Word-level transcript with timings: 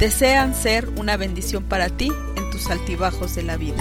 desean 0.00 0.54
ser 0.54 0.88
una 0.98 1.18
bendición 1.18 1.68
para 1.68 1.94
ti 1.94 2.08
en 2.34 2.50
tus 2.50 2.70
altibajos 2.70 3.34
de 3.34 3.42
la 3.42 3.58
vida. 3.58 3.76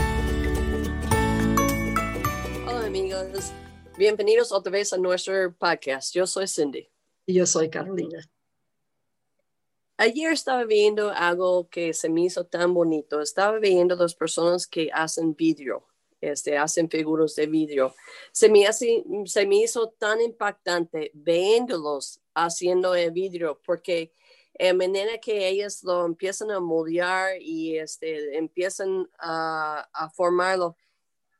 Hola 2.67 2.87
amigos, 2.87 3.53
bienvenidos 3.97 4.51
otra 4.51 4.69
vez 4.69 4.91
a 4.91 4.97
nuestro 4.97 5.55
podcast. 5.55 6.13
Yo 6.13 6.27
soy 6.27 6.49
Cindy. 6.49 6.89
Y 7.25 7.35
yo 7.35 7.45
soy 7.45 7.69
Carolina. 7.69 8.29
Ayer 9.95 10.33
estaba 10.33 10.65
viendo 10.65 11.09
algo 11.09 11.69
que 11.69 11.93
se 11.93 12.09
me 12.09 12.25
hizo 12.25 12.45
tan 12.45 12.73
bonito. 12.73 13.21
Estaba 13.21 13.57
viendo 13.57 13.95
dos 13.95 14.13
personas 14.13 14.67
que 14.67 14.89
hacen 14.93 15.33
vidrio, 15.35 15.85
este, 16.19 16.57
hacen 16.57 16.89
figuras 16.89 17.33
de 17.35 17.47
vidrio. 17.47 17.95
Se 18.33 18.49
me, 18.49 18.67
hace, 18.67 19.05
se 19.23 19.45
me 19.45 19.63
hizo 19.63 19.87
tan 19.97 20.19
impactante 20.19 21.11
viéndolos 21.13 22.19
haciendo 22.33 22.93
el 22.93 23.11
vidrio 23.11 23.61
porque 23.65 24.11
de 24.59 24.73
manera 24.73 25.17
que 25.17 25.47
ellas 25.47 25.83
lo 25.83 26.05
empiezan 26.05 26.51
a 26.51 26.59
moldear 26.59 27.41
y 27.41 27.77
este, 27.77 28.37
empiezan 28.37 29.09
a, 29.17 30.11
formarlo. 30.15 30.75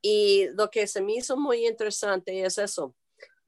Y 0.01 0.47
lo 0.53 0.69
que 0.69 0.87
se 0.87 1.01
me 1.01 1.15
hizo 1.15 1.35
muy 1.35 1.67
interesante 1.67 2.41
es 2.45 2.57
eso. 2.57 2.95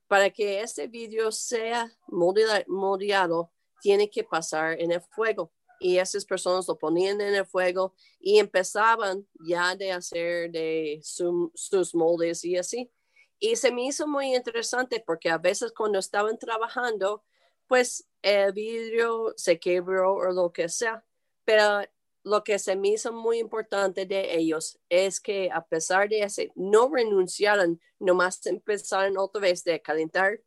Para 0.08 0.30
que 0.30 0.59
este 0.59 0.88
vídeo 0.88 1.31
sea 1.31 1.89
moldeado, 2.08 3.50
tiene 3.81 4.09
que 4.09 4.25
pasar 4.25 4.80
en 4.80 4.91
el 4.91 5.02
fuego. 5.02 5.53
Y 5.80 5.97
esas 5.97 6.25
personas 6.25 6.67
lo 6.67 6.78
ponían 6.78 7.22
en 7.22 7.33
el 7.33 7.45
fuego 7.45 7.95
y 8.19 8.39
empezaban 8.39 9.25
ya 9.39 9.75
de 9.75 9.94
hacer 9.94 10.52
de 10.52 11.00
sus 11.02 11.95
moldes 11.95 12.44
y 12.44 12.58
así. 12.58 12.91
Y 13.39 13.56
se 13.56 13.72
me 13.72 13.85
hizo 13.85 14.06
muy 14.06 14.35
interesante 14.35 15.02
porque 15.03 15.30
a 15.30 15.38
veces 15.38 15.72
cuando 15.72 15.97
estaban 15.97 16.38
trabajando, 16.38 17.23
pues 17.72 18.05
el 18.22 18.52
vidrio 18.52 19.33
se 19.38 19.58
quebró 19.58 20.16
o 20.16 20.31
lo 20.33 20.52
que 20.52 20.67
sea. 20.67 21.05
Pero 21.45 21.80
lo 22.22 22.44
que 22.44 22.59
se 22.59 22.75
me 22.75 22.89
hizo 22.89 23.13
muy 23.13 23.39
importante 23.39 24.05
de 24.05 24.36
ellos 24.36 24.78
es 24.89 25.22
que 25.22 25.50
a 25.50 25.66
pesar 25.66 26.09
de 26.09 26.19
eso, 26.19 26.41
no 26.55 26.94
renunciaron, 26.94 27.80
nomás 27.97 28.45
empezaron 28.45 29.17
otra 29.17 29.39
vez 29.39 29.63
de 29.63 29.81
calentar 29.81 30.41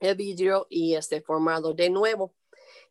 el 0.00 0.16
vidrio 0.16 0.66
y 0.68 0.94
este, 0.96 1.22
formarlo 1.22 1.72
de 1.72 1.88
nuevo. 1.88 2.34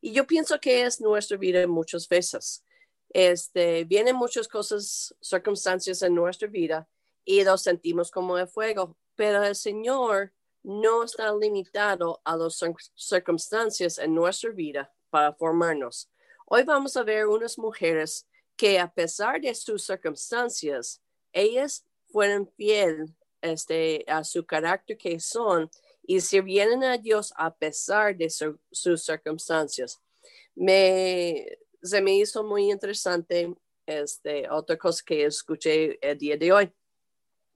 Y 0.02 0.14
yo 0.14 0.26
pienso 0.26 0.60
que 0.60 0.82
es 0.82 1.00
nuestra 1.00 1.38
vida 1.38 1.68
muchas 1.68 2.10
veces. 2.10 2.66
Este, 3.10 3.84
vienen 3.84 4.16
muchas 4.16 4.48
cosas, 4.48 5.16
circunstancias 5.22 6.02
en 6.02 6.16
nuestra 6.16 6.48
vida 6.48 6.90
y 7.24 7.44
lo 7.44 7.56
sentimos 7.60 8.10
como 8.10 8.36
el 8.40 8.48
fuego, 8.48 8.98
pero 9.16 9.44
el 9.44 9.56
Señor 9.56 10.34
no 10.64 11.04
está 11.04 11.34
limitado 11.36 12.22
a 12.24 12.38
las 12.38 12.60
circunstancias 12.96 13.98
en 13.98 14.16
nuestra 14.16 14.52
vida 14.52 14.92
para 15.10 15.34
formarnos. 15.34 16.10
Hoy 16.46 16.64
vamos 16.64 16.96
a 16.98 17.04
ver 17.04 17.28
unas 17.28 17.58
mujeres 17.58 18.28
que 18.56 18.80
a 18.80 18.92
pesar 18.92 19.42
de 19.42 19.54
sus 19.54 19.86
circunstancias, 19.86 21.02
ellas 21.32 21.86
fueron 22.12 22.48
fieles 22.56 23.12
este, 23.42 24.06
a 24.08 24.24
su 24.24 24.46
carácter 24.46 24.98
que 24.98 25.20
son 25.20 25.70
y 26.04 26.22
sirvieron 26.22 26.84
a 26.84 26.98
Dios 26.98 27.34
a 27.36 27.54
pesar 27.54 28.16
de 28.16 28.30
sus 28.30 29.04
circunstancias. 29.04 30.00
Me, 30.56 31.58
se 31.82 32.02
me 32.02 32.16
hizo 32.16 32.44
muy 32.44 32.72
interesante 32.72 33.54
este, 33.86 34.50
otra 34.50 34.78
cosa 34.78 35.04
que 35.06 35.26
escuché 35.26 35.98
el 36.02 36.18
día 36.18 36.38
de 36.38 36.52
hoy 36.52 36.74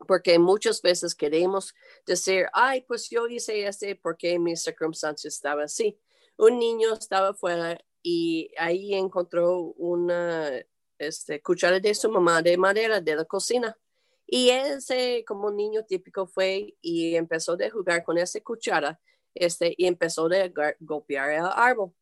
porque 0.05 0.37
muchas 0.37 0.81
veces 0.81 1.15
queremos 1.15 1.73
decir, 2.05 2.47
ay, 2.53 2.81
pues 2.81 3.09
yo 3.09 3.27
hice 3.27 3.67
este 3.67 3.95
porque 3.95 4.37
mi 4.39 4.55
circunstancia 4.55 5.27
estaba 5.27 5.63
así. 5.63 5.99
Un 6.37 6.59
niño 6.59 6.93
estaba 6.93 7.33
fuera 7.33 7.79
y 8.03 8.51
ahí 8.57 8.93
encontró 8.93 9.73
una 9.77 10.51
este, 10.97 11.41
cuchara 11.41 11.79
de 11.79 11.93
su 11.95 12.09
mamá 12.11 12.41
de 12.41 12.57
madera 12.57 13.01
de 13.01 13.15
la 13.15 13.25
cocina. 13.25 13.77
Y 14.25 14.49
ese, 14.49 15.23
como 15.25 15.49
niño 15.49 15.85
típico, 15.85 16.27
fue 16.27 16.75
y 16.81 17.15
empezó 17.15 17.53
a 17.53 17.69
jugar 17.69 18.03
con 18.03 18.17
esa 18.17 18.39
cuchara 18.41 18.99
este, 19.33 19.73
y 19.77 19.85
empezó 19.87 20.27
a 20.27 20.75
golpear 20.79 21.31
el 21.31 21.45
árbol. 21.45 21.93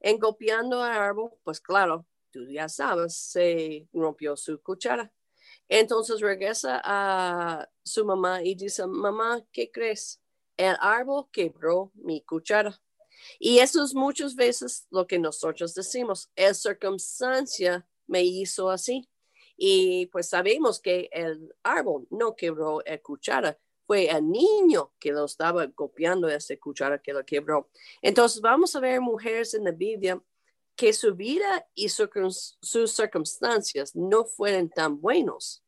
En 0.00 0.18
golpeando 0.18 0.84
el 0.84 0.92
árbol, 0.92 1.32
pues 1.42 1.60
claro, 1.60 2.06
tú 2.30 2.46
ya 2.48 2.68
sabes, 2.68 3.16
se 3.16 3.88
rompió 3.92 4.36
su 4.36 4.60
cuchara. 4.62 5.12
Entonces 5.68 6.20
regresa 6.20 6.80
a 6.84 7.68
su 7.82 8.04
mamá 8.04 8.42
y 8.42 8.54
dice, 8.54 8.86
mamá, 8.86 9.44
¿qué 9.52 9.70
crees? 9.70 10.20
El 10.56 10.76
árbol 10.80 11.28
quebró 11.32 11.90
mi 11.94 12.20
cuchara. 12.22 12.80
Y 13.38 13.58
eso 13.58 13.84
es 13.84 13.94
muchas 13.94 14.34
veces 14.34 14.86
lo 14.90 15.06
que 15.06 15.18
nosotros 15.18 15.74
decimos. 15.74 16.30
El 16.34 16.54
circunstancia 16.54 17.86
me 18.06 18.22
hizo 18.22 18.70
así. 18.70 19.08
Y 19.56 20.06
pues 20.06 20.28
sabemos 20.28 20.80
que 20.80 21.08
el 21.12 21.54
árbol 21.62 22.06
no 22.10 22.34
quebró 22.34 22.84
el 22.84 23.00
cuchara, 23.00 23.58
fue 23.86 24.08
el 24.08 24.28
niño 24.28 24.92
que 24.98 25.12
lo 25.12 25.24
estaba 25.24 25.70
copiando 25.70 26.28
ese 26.28 26.58
cuchara 26.58 27.00
que 27.00 27.12
lo 27.12 27.24
quebró. 27.24 27.70
Entonces 28.00 28.40
vamos 28.40 28.74
a 28.74 28.80
ver 28.80 29.00
mujeres 29.00 29.54
en 29.54 29.64
la 29.64 29.72
Biblia 29.72 30.20
que 30.76 30.92
su 30.92 31.14
vida 31.14 31.66
y 31.74 31.88
sus 31.88 32.56
circunstancias 32.94 33.94
no 33.94 34.24
fueron 34.24 34.68
tan 34.68 35.00
buenos, 35.00 35.62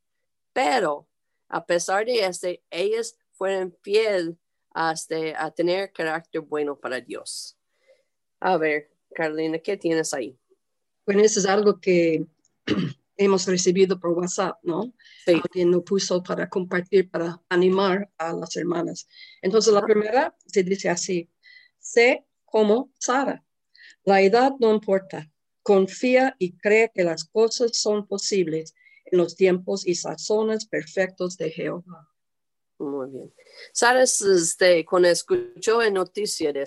pero 0.52 1.08
a 1.48 1.64
pesar 1.64 2.06
de 2.06 2.24
eso, 2.24 2.48
ellas 2.70 3.16
fueron 3.32 3.76
fieles 3.82 4.34
hasta 4.70 5.16
a 5.36 5.50
tener 5.50 5.92
carácter 5.92 6.40
bueno 6.40 6.78
para 6.78 7.00
Dios. 7.00 7.56
A 8.40 8.56
ver, 8.56 8.90
Carolina, 9.14 9.58
¿qué 9.58 9.76
tienes 9.76 10.12
ahí? 10.12 10.36
Bueno, 11.06 11.22
eso 11.22 11.40
es 11.40 11.46
algo 11.46 11.80
que 11.80 12.26
hemos 13.16 13.46
recibido 13.46 14.00
por 14.00 14.10
WhatsApp, 14.10 14.58
¿no? 14.62 14.92
Sí. 15.24 15.40
Alguien 15.42 15.70
lo 15.70 15.84
puso 15.84 16.22
para 16.22 16.48
compartir, 16.48 17.10
para 17.10 17.40
animar 17.48 18.10
a 18.18 18.32
las 18.32 18.56
hermanas. 18.56 19.06
Entonces, 19.40 19.72
la 19.72 19.82
primera 19.82 20.36
se 20.46 20.62
dice 20.62 20.88
así, 20.88 21.30
sé 21.78 22.26
como 22.44 22.90
Sara. 22.98 23.43
La 24.04 24.20
edad 24.20 24.52
no 24.60 24.72
importa. 24.72 25.30
Confía 25.62 26.36
y 26.38 26.56
cree 26.58 26.90
que 26.94 27.04
las 27.04 27.24
cosas 27.24 27.70
son 27.74 28.06
posibles 28.06 28.74
en 29.06 29.18
los 29.18 29.34
tiempos 29.34 29.86
y 29.86 29.94
sazones 29.94 30.66
perfectos 30.66 31.36
de 31.36 31.50
Jehová. 31.50 32.10
Muy 32.78 33.08
bien. 33.10 33.34
Sabes, 33.72 34.20
este, 34.20 34.84
cuando 34.84 35.08
escuchó 35.08 35.80
la 35.80 35.90
noticia 35.90 36.52
de 36.52 36.64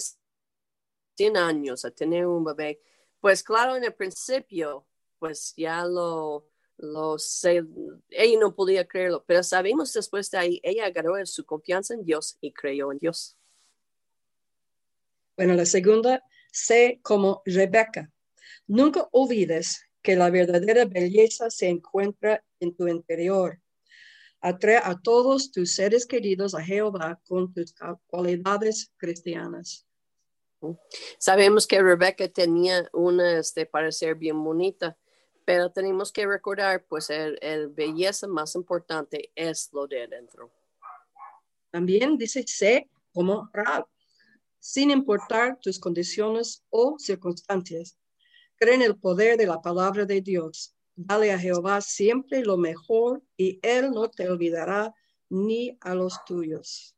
100 1.15 1.37
años 1.37 1.85
a 1.85 1.91
tener 1.91 2.25
un 2.25 2.43
bebé, 2.43 2.81
pues 3.19 3.43
claro, 3.43 3.75
en 3.75 3.83
el 3.83 3.93
principio, 3.93 4.87
pues 5.19 5.53
ya 5.55 5.85
lo, 5.85 6.47
lo 6.77 7.19
sé, 7.19 7.63
ella 8.09 8.39
no 8.39 8.55
podía 8.55 8.87
creerlo, 8.87 9.23
pero 9.27 9.43
sabemos 9.43 9.93
después 9.93 10.29
de 10.31 10.37
ahí, 10.37 10.59
ella 10.63 10.85
agarró 10.85 11.13
su 11.25 11.45
confianza 11.45 11.93
en 11.93 12.05
Dios 12.05 12.37
y 12.39 12.51
creyó 12.51 12.91
en 12.91 12.99
Dios. 12.99 13.35
Bueno, 15.35 15.53
la 15.53 15.65
segunda 15.65 16.23
Sé 16.57 16.99
como 17.03 17.43
Rebeca. 17.45 18.11
Nunca 18.65 19.07
olvides 19.11 19.85
que 20.01 20.15
la 20.15 20.31
verdadera 20.31 20.85
belleza 20.85 21.51
se 21.51 21.69
encuentra 21.69 22.43
en 22.59 22.75
tu 22.75 22.87
interior. 22.87 23.61
Atrae 24.41 24.77
a 24.83 24.99
todos 24.99 25.51
tus 25.51 25.75
seres 25.75 26.07
queridos 26.07 26.55
a 26.55 26.63
Jehová 26.63 27.21
con 27.27 27.53
tus 27.53 27.75
cualidades 28.07 28.91
cristianas. 28.97 29.85
Sabemos 31.19 31.67
que 31.67 31.79
Rebeca 31.79 32.27
tenía 32.27 32.89
una 32.91 33.37
este, 33.37 33.67
parecer 33.67 34.15
bien 34.15 34.43
bonita, 34.43 34.97
pero 35.45 35.71
tenemos 35.71 36.11
que 36.11 36.25
recordar, 36.25 36.83
pues, 36.87 37.11
el, 37.11 37.37
el 37.43 37.67
belleza 37.67 38.27
más 38.27 38.55
importante 38.55 39.31
es 39.35 39.69
lo 39.73 39.85
de 39.85 40.05
adentro. 40.05 40.51
También 41.69 42.17
dice, 42.17 42.43
sé 42.47 42.89
como 43.13 43.47
Rab 43.53 43.87
sin 44.59 44.91
importar 44.91 45.59
tus 45.61 45.79
condiciones 45.79 46.63
o 46.69 46.97
circunstancias. 46.97 47.97
Cree 48.55 48.75
en 48.75 48.81
el 48.81 48.97
poder 48.97 49.37
de 49.37 49.47
la 49.47 49.61
palabra 49.61 50.05
de 50.05 50.21
Dios. 50.21 50.75
Dale 50.95 51.31
a 51.31 51.39
Jehová 51.39 51.81
siempre 51.81 52.43
lo 52.43 52.57
mejor 52.57 53.21
y 53.37 53.59
Él 53.61 53.91
no 53.91 54.09
te 54.09 54.29
olvidará 54.29 54.93
ni 55.29 55.77
a 55.81 55.93
los 55.93 56.23
tuyos. 56.25 56.95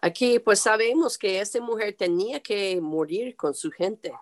Aquí 0.00 0.38
pues 0.38 0.60
sabemos 0.60 1.16
que 1.18 1.40
esta 1.40 1.60
mujer 1.60 1.94
tenía 1.96 2.40
que 2.40 2.80
morir 2.80 3.36
con 3.36 3.54
su 3.54 3.70
gente, 3.70 4.12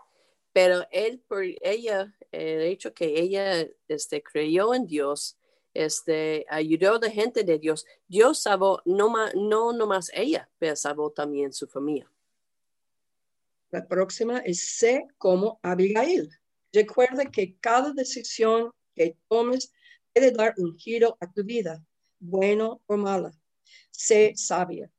pero 0.53 0.85
él 0.91 1.21
por 1.27 1.43
ella 1.43 2.15
el 2.31 2.63
hecho 2.63 2.93
que 2.93 3.21
ella 3.21 3.67
este, 3.89 4.23
creyó 4.23 4.75
en 4.75 4.87
Dios, 4.87 5.39
este, 5.75 6.47
ayudó 6.49 6.97
a 6.97 7.01
la 7.01 7.11
gente 7.11 7.45
de 7.45 7.59
Dios. 7.59 7.87
Dios 8.07 8.43
salvó 8.43 8.83
no, 8.85 9.13
no 9.35 9.73
nomás 9.73 10.11
ella, 10.15 10.51
pero 10.59 10.77
salvó 10.77 11.11
también 11.11 11.53
su 11.53 11.67
familia. 11.67 12.11
La 13.73 13.89
próxima 13.89 14.39
es 14.41 14.77
sé 14.77 15.09
como 15.17 15.59
Abigail. 15.63 16.31
Recuerda 16.73 17.25
que 17.25 17.57
cada 17.59 17.93
decisión 17.95 18.71
que 18.95 19.17
tomes 19.29 19.73
puede 20.13 20.31
dar 20.31 20.55
un 20.59 20.77
giro 20.77 21.17
a 21.21 21.33
tu 21.33 21.43
vida, 21.43 21.83
bueno 22.21 22.83
o 22.87 22.97
mala. 22.99 23.33
Sé 23.91 24.35
sabia. 24.37 24.91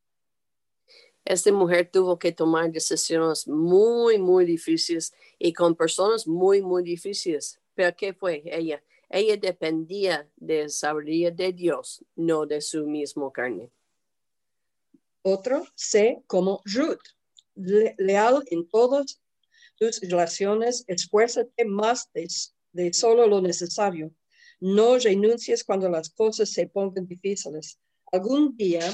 Esta 1.23 1.51
mujer 1.51 1.89
tuvo 1.91 2.17
que 2.17 2.31
tomar 2.31 2.71
decisiones 2.71 3.47
muy, 3.47 4.17
muy 4.17 4.43
difíciles 4.43 5.13
y 5.37 5.53
con 5.53 5.75
personas 5.75 6.27
muy, 6.27 6.63
muy 6.63 6.83
difíciles. 6.83 7.59
Pero 7.75 7.95
¿qué 7.95 8.13
fue 8.13 8.41
ella? 8.45 8.83
Ella 9.07 9.37
dependía 9.37 10.27
de 10.35 10.67
sabiduría 10.67 11.29
de 11.29 11.53
Dios, 11.53 12.03
no 12.15 12.47
de 12.47 12.59
su 12.59 12.87
mismo 12.87 13.31
carne. 13.31 13.69
Otro, 15.21 15.63
sé 15.75 16.23
como 16.25 16.61
Ruth, 16.65 17.13
leal 17.55 18.43
en 18.47 18.67
todas 18.67 19.21
tus 19.75 19.99
relaciones, 20.01 20.83
esfuérzate 20.87 21.65
más 21.65 22.09
de, 22.13 22.93
solo 22.93 23.27
lo 23.27 23.41
necesario. 23.41 24.11
No 24.59 24.97
renuncies 24.97 25.63
cuando 25.63 25.89
las 25.89 26.09
cosas 26.09 26.49
se 26.49 26.67
pongan 26.67 27.07
difíciles. 27.07 27.79
Algún 28.11 28.55
día 28.55 28.93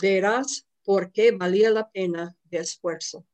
verás 0.00 0.66
por 0.84 1.12
qué 1.12 1.32
valía 1.32 1.70
la 1.70 1.90
pena 1.90 2.36
de 2.44 2.58
esfuerzo. 2.58 3.26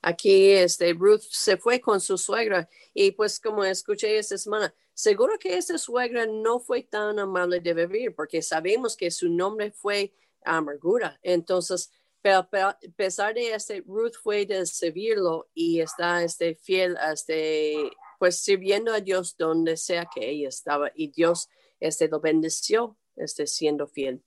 Aquí 0.00 0.50
este, 0.50 0.92
Ruth 0.94 1.22
se 1.30 1.56
fue 1.56 1.80
con 1.80 2.00
su 2.00 2.18
suegra 2.18 2.68
y 2.92 3.12
pues 3.12 3.38
como 3.38 3.64
escuché 3.64 4.18
esta 4.18 4.36
semana, 4.36 4.74
seguro 4.94 5.38
que 5.38 5.56
esa 5.56 5.78
suegra 5.78 6.26
no 6.26 6.58
fue 6.58 6.82
tan 6.82 7.18
amable 7.20 7.60
de 7.60 7.72
vivir 7.72 8.14
porque 8.14 8.42
sabemos 8.42 8.96
que 8.96 9.10
su 9.12 9.28
nombre 9.28 9.70
fue 9.70 10.12
amargura. 10.44 11.20
Entonces, 11.22 11.92
pero, 12.22 12.48
a 12.52 12.78
pesar 12.96 13.34
de 13.34 13.52
este, 13.52 13.82
Ruth 13.84 14.14
fue 14.22 14.46
de 14.46 14.64
servirlo 14.64 15.50
y 15.54 15.80
está 15.80 16.22
este, 16.22 16.54
fiel, 16.54 16.96
este, 17.12 17.90
pues 18.18 18.38
sirviendo 18.38 18.92
a 18.92 19.00
Dios 19.00 19.36
donde 19.36 19.76
sea 19.76 20.06
que 20.06 20.30
ella 20.30 20.48
estaba 20.48 20.92
y 20.94 21.08
Dios 21.08 21.48
este, 21.80 22.08
lo 22.08 22.20
bendeció 22.20 22.96
este, 23.16 23.48
siendo 23.48 23.88
fiel. 23.88 24.22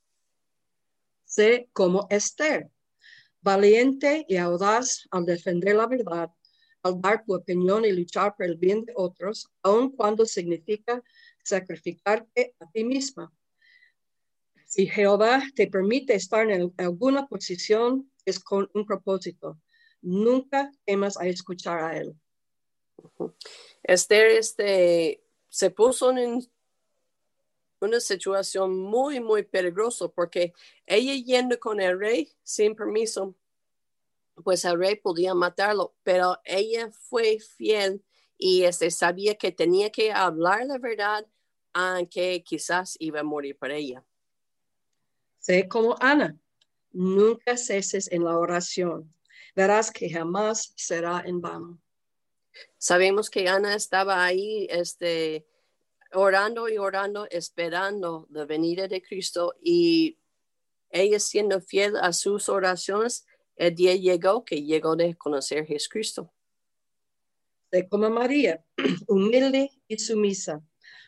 Sé 1.23 1.69
como 1.71 2.05
Esther, 2.09 2.69
valiente 3.41 4.25
y 4.27 4.35
audaz 4.37 5.07
al 5.11 5.25
defender 5.25 5.75
la 5.75 5.87
verdad, 5.87 6.29
al 6.83 6.99
dar 6.99 7.23
tu 7.23 7.33
opinión 7.33 7.85
y 7.85 7.91
luchar 7.93 8.35
por 8.35 8.45
el 8.45 8.57
bien 8.57 8.83
de 8.83 8.93
otros, 8.95 9.49
aun 9.63 9.95
cuando 9.95 10.25
significa 10.25 11.01
sacrificarte 11.43 12.55
a 12.59 12.69
ti 12.69 12.83
misma. 12.83 13.31
Si 14.75 14.87
Jehová 14.87 15.41
te 15.55 15.67
permite 15.67 16.15
estar 16.15 16.51
en 16.51 16.73
alguna 16.75 17.27
posición, 17.27 18.11
es 18.25 18.41
con 18.41 18.69
un 18.73 18.85
propósito. 18.85 19.57
Nunca 20.01 20.69
temas 20.83 21.15
a 21.15 21.27
escuchar 21.27 21.81
a 21.81 21.97
él. 21.97 22.13
Esther 23.83 24.31
este, 24.31 25.23
se 25.47 25.71
puso 25.71 26.11
en 26.11 26.45
una 27.79 28.01
situación 28.01 28.77
muy, 28.77 29.21
muy 29.21 29.43
peligrosa 29.43 30.09
porque 30.09 30.51
ella 30.85 31.13
yendo 31.23 31.57
con 31.57 31.79
el 31.79 31.97
rey 31.97 32.33
sin 32.43 32.75
permiso, 32.75 33.33
pues 34.43 34.65
el 34.65 34.77
rey 34.77 34.97
podía 34.97 35.33
matarlo, 35.33 35.95
pero 36.03 36.37
ella 36.43 36.91
fue 36.91 37.39
fiel 37.39 38.03
y 38.37 38.63
este, 38.63 38.91
sabía 38.91 39.35
que 39.35 39.53
tenía 39.53 39.89
que 39.89 40.11
hablar 40.11 40.65
la 40.65 40.79
verdad, 40.79 41.25
aunque 41.71 42.43
quizás 42.43 42.97
iba 42.99 43.21
a 43.21 43.23
morir 43.23 43.57
por 43.57 43.71
ella. 43.71 44.05
Sé 45.45 45.67
como 45.67 45.95
Ana, 45.99 46.35
nunca 46.91 47.55
ceses 47.55 48.11
en 48.11 48.23
la 48.23 48.35
oración, 48.35 49.13
verás 49.55 49.91
que 49.91 50.09
jamás 50.09 50.73
será 50.75 51.21
en 51.23 51.39
vano. 51.39 51.79
Sabemos 52.79 53.29
que 53.29 53.47
Ana 53.47 53.75
estaba 53.75 54.25
ahí, 54.25 54.65
este, 54.71 55.45
orando 56.13 56.67
y 56.67 56.79
orando, 56.79 57.27
esperando 57.29 58.25
la 58.31 58.45
venida 58.45 58.87
de 58.87 59.03
Cristo 59.03 59.53
y 59.61 60.17
ella 60.89 61.19
siendo 61.19 61.61
fiel 61.61 61.95
a 61.97 62.11
sus 62.11 62.49
oraciones, 62.49 63.27
el 63.55 63.75
día 63.75 63.93
llegó 63.93 64.43
que 64.45 64.63
llegó 64.63 64.95
de 64.95 65.13
conocer 65.13 65.61
a 65.61 65.65
Jesucristo. 65.67 66.33
De 67.69 67.87
como 67.87 68.09
María, 68.09 68.65
humilde 69.07 69.69
y 69.87 69.99
sumisa. 69.99 70.63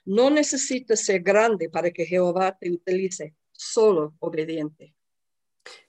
No 0.05 0.29
necesitas 0.29 1.03
ser 1.03 1.23
grande 1.23 1.71
para 1.71 1.89
que 1.89 2.05
Jehová 2.05 2.55
te 2.55 2.69
utilice, 2.69 3.33
solo 3.57 4.15
obediente. 4.19 4.95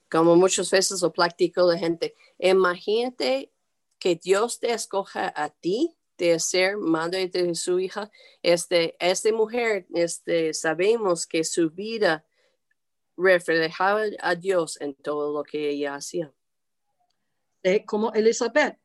Como 0.09 0.35
muchas 0.35 0.69
veces 0.71 1.01
lo 1.01 1.13
practico 1.13 1.61
la 1.71 1.77
gente, 1.77 2.15
imagínate 2.37 3.53
que 3.99 4.15
Dios 4.15 4.59
te 4.59 4.73
escoja 4.73 5.31
a 5.35 5.49
ti 5.49 5.95
de 6.17 6.39
ser 6.39 6.77
madre 6.77 7.29
de 7.29 7.55
su 7.55 7.79
hija, 7.79 8.11
este, 8.43 8.95
esta 8.99 9.31
mujer, 9.31 9.87
este, 9.93 10.53
sabemos 10.53 11.25
que 11.25 11.45
su 11.45 11.69
vida 11.69 12.25
reflejaba 13.15 14.03
a 14.19 14.35
Dios 14.35 14.79
en 14.81 14.95
todo 14.95 15.33
lo 15.33 15.43
que 15.43 15.69
ella 15.69 15.95
hacía. 15.95 16.33
como 17.85 18.11
Elizabeth, 18.13 18.77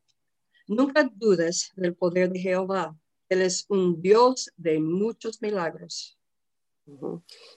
nunca 0.66 1.10
dudes 1.12 1.72
del 1.76 1.94
poder 1.94 2.31
de 2.31 2.38
Jehová. 2.40 2.96
Él 3.28 3.42
es 3.42 3.64
un 3.69 4.00
Dios 4.00 4.50
de 4.56 4.78
muchos 4.78 5.40
milagros. 5.40 6.19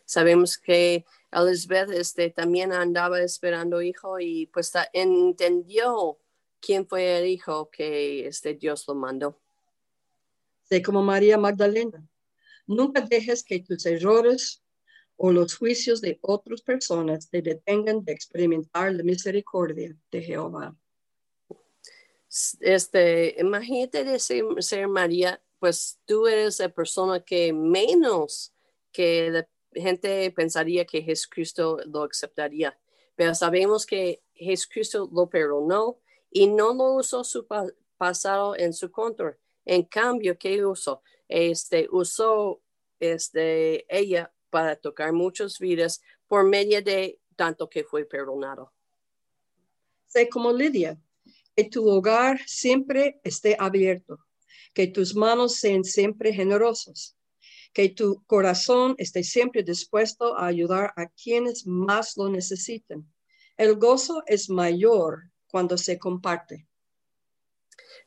Sabemos 0.05 0.57
que 0.57 1.05
Elizabeth 1.31 1.91
este, 1.91 2.29
también 2.29 2.71
andaba 2.71 3.21
esperando 3.21 3.81
hijo 3.81 4.19
y 4.19 4.47
pues 4.47 4.71
entendió 4.93 6.19
quién 6.59 6.87
fue 6.87 7.19
el 7.19 7.27
hijo 7.27 7.69
que 7.69 8.27
este, 8.27 8.53
Dios 8.53 8.85
lo 8.87 8.95
mandó. 8.95 9.39
Sé 10.63 10.81
como 10.81 11.01
María 11.01 11.37
Magdalena. 11.37 12.05
Nunca 12.65 13.01
dejes 13.01 13.43
que 13.43 13.59
tus 13.59 13.85
errores 13.85 14.61
o 15.15 15.31
los 15.31 15.55
juicios 15.55 16.01
de 16.01 16.19
otras 16.21 16.61
personas 16.61 17.29
te 17.29 17.41
detengan 17.41 18.03
de 18.03 18.13
experimentar 18.13 18.93
la 18.93 19.03
misericordia 19.03 19.95
de 20.11 20.21
Jehová. 20.21 20.75
Este, 22.59 23.35
imagínate 23.39 24.03
de 24.03 24.19
ser, 24.19 24.87
María, 24.87 25.41
pues 25.59 25.99
tú 26.05 26.27
eres 26.27 26.59
la 26.59 26.69
persona 26.69 27.23
que 27.23 27.51
menos 27.51 28.53
que 28.91 29.31
la 29.31 29.47
gente 29.79 30.31
pensaría 30.31 30.85
que 30.85 31.01
Jesucristo 31.01 31.79
lo 31.85 32.03
aceptaría. 32.03 32.77
Pero 33.15 33.33
sabemos 33.33 33.85
que 33.85 34.21
Jesucristo 34.33 35.09
lo 35.11 35.29
perdonó 35.29 35.99
y 36.29 36.47
no 36.47 36.73
lo 36.73 36.95
usó 36.95 37.23
su 37.23 37.47
pasado 37.97 38.55
en 38.55 38.73
su 38.73 38.91
contra. 38.91 39.37
En 39.65 39.83
cambio, 39.83 40.37
¿qué 40.37 40.63
usó? 40.65 41.01
Este, 41.27 41.87
usó 41.91 42.61
este, 42.99 43.85
ella 43.89 44.31
para 44.49 44.75
tocar 44.75 45.11
muchas 45.13 45.59
vidas 45.59 46.01
por 46.27 46.45
medio 46.45 46.81
de 46.81 47.19
tanto 47.35 47.69
que 47.69 47.83
fue 47.83 48.05
perdonado. 48.05 48.71
Sé 50.05 50.29
como 50.29 50.53
Lidia, 50.53 50.99
que 51.55 51.65
tu 51.65 51.89
hogar 51.89 52.39
siempre 52.45 53.19
esté 53.23 53.57
abierto, 53.59 54.19
que 54.73 54.87
tus 54.87 55.15
manos 55.15 55.55
sean 55.55 55.83
siempre 55.83 56.31
generosos, 56.31 57.16
que 57.77 57.89
tu 57.89 58.23
corazón 58.25 58.95
esté 58.97 59.23
siempre 59.23 59.61
dispuesto 59.61 60.35
a 60.35 60.47
ayudar 60.47 60.93
a 60.95 61.09
quienes 61.09 61.67
más 61.67 62.17
lo 62.17 62.27
necesiten. 62.27 63.05
El 63.55 63.75
gozo 63.75 64.23
es 64.25 64.49
mayor 64.49 65.29
cuando 65.47 65.77
se 65.77 65.99
comparte. 65.99 66.67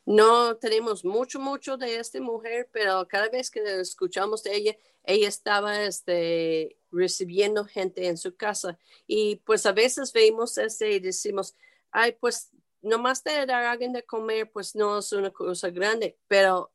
No 0.05 0.57
tenemos 0.57 1.05
mucho, 1.05 1.39
mucho 1.39 1.77
de 1.77 1.95
esta 1.95 2.19
mujer, 2.19 2.69
pero 2.73 3.07
cada 3.07 3.29
vez 3.29 3.49
que 3.49 3.61
escuchamos 3.79 4.43
de 4.43 4.57
ella, 4.57 4.77
ella 5.05 5.29
estaba 5.29 5.85
este, 5.85 6.75
recibiendo 6.91 7.63
gente 7.63 8.07
en 8.07 8.17
su 8.17 8.35
casa. 8.35 8.77
Y 9.07 9.37
pues 9.37 9.65
a 9.65 9.71
veces 9.71 10.11
vemos 10.11 10.57
este 10.57 10.91
y 10.91 10.99
decimos, 10.99 11.55
ay, 11.91 12.17
pues 12.19 12.51
nomás 12.81 13.23
te 13.23 13.45
dar 13.45 13.63
a 13.63 13.71
alguien 13.71 13.93
de 13.93 14.03
comer, 14.03 14.51
pues 14.51 14.75
no 14.75 14.99
es 14.99 15.13
una 15.13 15.31
cosa 15.31 15.69
grande, 15.69 16.17
pero 16.27 16.73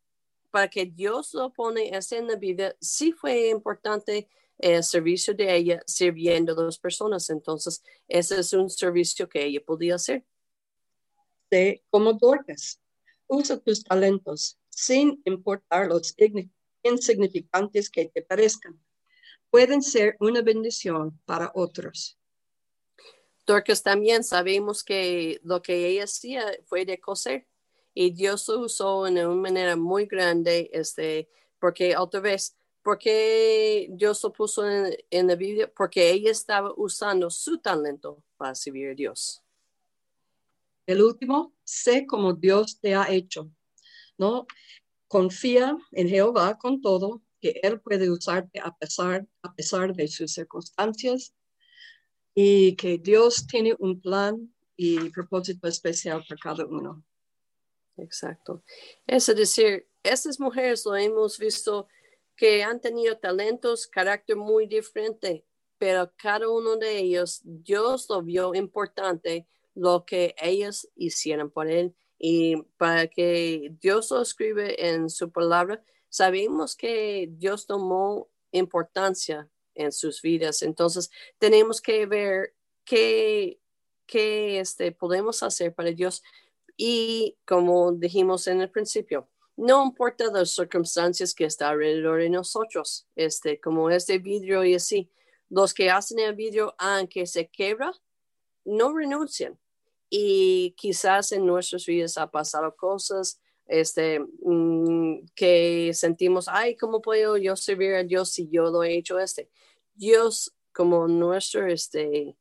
para 0.56 0.68
que 0.68 0.86
Dios 0.86 1.34
lo 1.34 1.52
pone 1.52 1.90
en 1.92 2.26
la 2.26 2.36
vida, 2.36 2.74
sí 2.80 3.12
fue 3.12 3.50
importante 3.50 4.26
el 4.56 4.82
servicio 4.82 5.34
de 5.34 5.54
ella 5.54 5.82
sirviendo 5.86 6.58
a 6.58 6.64
las 6.64 6.78
personas. 6.78 7.28
Entonces, 7.28 7.82
ese 8.08 8.40
es 8.40 8.54
un 8.54 8.70
servicio 8.70 9.28
que 9.28 9.44
ella 9.44 9.60
podía 9.62 9.96
hacer. 9.96 10.24
De 11.50 11.84
como 11.90 12.14
Dorcas 12.14 12.80
Usa 13.26 13.58
tus 13.58 13.84
talentos 13.84 14.58
sin 14.70 15.20
importar 15.26 15.88
los 15.88 16.14
insignificantes 16.82 17.90
que 17.90 18.06
te 18.06 18.22
parezcan. 18.22 18.82
Pueden 19.50 19.82
ser 19.82 20.16
una 20.20 20.40
bendición 20.40 21.20
para 21.26 21.52
otros. 21.54 22.18
Dorcas 23.46 23.82
también 23.82 24.24
sabemos 24.24 24.82
que 24.82 25.38
lo 25.42 25.60
que 25.60 25.86
ella 25.86 26.04
hacía 26.04 26.50
fue 26.64 26.86
de 26.86 26.98
coser 26.98 27.46
y 27.98 28.10
Dios 28.10 28.46
lo 28.48 28.60
usó 28.60 29.06
en 29.06 29.16
una 29.16 29.34
manera 29.34 29.74
muy 29.74 30.04
grande, 30.04 30.68
este, 30.70 31.30
porque 31.58 31.96
otra 31.96 32.20
vez, 32.20 32.54
porque 32.82 33.88
Dios 33.90 34.22
lo 34.22 34.34
puso 34.34 34.68
en, 34.68 34.94
en 35.10 35.26
la 35.26 35.34
Biblia? 35.34 35.72
Porque 35.74 36.10
ella 36.10 36.30
estaba 36.30 36.74
usando 36.76 37.30
su 37.30 37.56
talento 37.56 38.22
para 38.36 38.54
servir 38.54 38.90
a 38.90 38.94
Dios. 38.94 39.42
El 40.86 41.02
último, 41.02 41.54
sé 41.64 42.06
como 42.06 42.34
Dios 42.34 42.78
te 42.78 42.94
ha 42.94 43.10
hecho, 43.10 43.50
¿no? 44.18 44.46
Confía 45.08 45.74
en 45.92 46.10
Jehová 46.10 46.58
con 46.58 46.82
todo, 46.82 47.22
que 47.40 47.58
Él 47.62 47.80
puede 47.80 48.10
usarte 48.10 48.60
a 48.60 48.76
pesar, 48.76 49.26
a 49.40 49.54
pesar 49.54 49.94
de 49.94 50.06
sus 50.06 50.34
circunstancias 50.34 51.32
y 52.34 52.76
que 52.76 52.98
Dios 52.98 53.46
tiene 53.46 53.74
un 53.78 53.98
plan 54.02 54.54
y 54.76 55.08
propósito 55.08 55.66
especial 55.66 56.22
para 56.28 56.38
cada 56.38 56.66
uno. 56.66 57.02
Exacto. 57.96 58.62
Es 59.06 59.26
decir, 59.26 59.88
estas 60.02 60.38
mujeres 60.38 60.84
lo 60.84 60.96
hemos 60.96 61.38
visto 61.38 61.88
que 62.36 62.62
han 62.62 62.80
tenido 62.80 63.16
talentos, 63.16 63.86
carácter 63.86 64.36
muy 64.36 64.66
diferente, 64.66 65.44
pero 65.78 66.12
cada 66.16 66.48
uno 66.48 66.76
de 66.76 66.98
ellos, 66.98 67.40
Dios 67.44 68.06
lo 68.08 68.22
vio 68.22 68.54
importante 68.54 69.46
lo 69.74 70.04
que 70.04 70.34
ellos 70.38 70.88
hicieron 70.96 71.50
por 71.50 71.68
él 71.68 71.94
y 72.18 72.56
para 72.78 73.08
que 73.08 73.74
Dios 73.80 74.10
lo 74.10 74.22
escribe 74.22 74.88
en 74.88 75.10
su 75.10 75.30
palabra, 75.30 75.82
sabemos 76.08 76.76
que 76.76 77.28
Dios 77.30 77.66
tomó 77.66 78.28
importancia 78.52 79.50
en 79.74 79.92
sus 79.92 80.22
vidas. 80.22 80.62
Entonces, 80.62 81.10
tenemos 81.38 81.80
que 81.80 82.06
ver 82.06 82.54
qué, 82.84 83.60
qué 84.06 84.60
este, 84.60 84.92
podemos 84.92 85.42
hacer 85.42 85.74
para 85.74 85.90
Dios. 85.92 86.22
Y 86.76 87.36
como 87.46 87.92
dijimos 87.92 88.46
en 88.46 88.60
el 88.60 88.70
principio, 88.70 89.28
no 89.56 89.84
importa 89.84 90.26
las 90.30 90.50
circunstancias 90.50 91.34
que 91.34 91.46
está 91.46 91.70
alrededor 91.70 92.20
de 92.20 92.28
nosotros, 92.28 93.06
este, 93.16 93.58
como 93.58 93.90
este 93.90 94.18
vidrio 94.18 94.64
y 94.64 94.74
así, 94.74 95.10
los 95.48 95.72
que 95.72 95.90
hacen 95.90 96.18
el 96.18 96.34
vidrio, 96.34 96.74
aunque 96.78 97.26
se 97.26 97.48
quebra, 97.48 97.92
no 98.64 98.94
renuncian. 98.94 99.58
Y 100.10 100.74
quizás 100.76 101.32
en 101.32 101.46
nuestras 101.46 101.86
vidas 101.86 102.18
ha 102.18 102.30
pasado 102.30 102.76
cosas 102.76 103.40
este, 103.66 104.20
mm, 104.20 105.26
que 105.34 105.92
sentimos, 105.94 106.48
ay, 106.48 106.76
¿cómo 106.76 107.02
puedo 107.02 107.36
yo 107.36 107.56
servir 107.56 107.94
a 107.94 108.04
Dios 108.04 108.30
si 108.30 108.48
yo 108.48 108.70
lo 108.70 108.82
he 108.82 108.96
hecho 108.96 109.18
este? 109.18 109.50
Dios 109.94 110.54
como 110.72 111.08
nuestro, 111.08 111.66
este, 111.66 112.36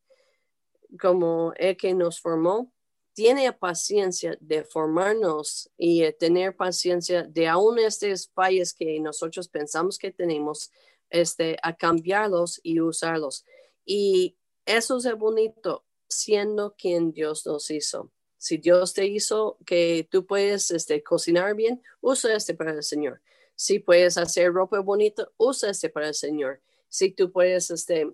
como 0.99 1.53
el 1.57 1.77
que 1.77 1.93
nos 1.93 2.19
formó, 2.19 2.71
tiene 3.15 3.51
paciencia 3.53 4.37
de 4.41 4.65
formarnos 4.65 5.71
y 5.77 6.11
tener 6.19 6.55
paciencia 6.55 7.23
de 7.23 7.47
aún 7.47 7.79
estos 7.79 8.29
fallos 8.35 8.73
que 8.73 8.99
nosotros 8.99 9.47
pensamos 9.47 9.97
que 9.97 10.11
tenemos, 10.11 10.69
este, 11.09 11.57
a 11.63 11.73
cambiarlos 11.73 12.59
y 12.61 12.81
usarlos. 12.81 13.45
Y 13.85 14.37
eso 14.65 14.97
es 14.97 15.17
bonito, 15.17 15.85
siendo 16.09 16.75
quien 16.75 17.13
Dios 17.13 17.45
nos 17.45 17.71
hizo. 17.71 18.11
Si 18.37 18.57
Dios 18.57 18.93
te 18.93 19.05
hizo 19.05 19.57
que 19.65 20.05
tú 20.11 20.25
puedes 20.25 20.69
este, 20.71 21.01
cocinar 21.01 21.55
bien, 21.55 21.81
usa 22.01 22.35
este 22.35 22.53
para 22.53 22.71
el 22.71 22.83
Señor. 22.83 23.21
Si 23.55 23.79
puedes 23.79 24.17
hacer 24.17 24.51
ropa 24.51 24.81
bonita, 24.81 25.29
usa 25.37 25.69
este 25.69 25.89
para 25.89 26.09
el 26.09 26.15
Señor. 26.15 26.61
Si 26.89 27.11
tú 27.11 27.31
puedes, 27.31 27.71
este, 27.71 28.13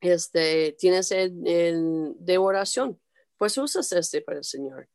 este, 0.00 0.72
tienes 0.72 1.12
el, 1.12 2.14
de 2.18 2.38
oración, 2.38 3.00
pues 3.38 3.56
usas 3.58 3.92
este 3.92 4.20
para 4.22 4.38
el 4.38 4.44
Señor. 4.44 4.88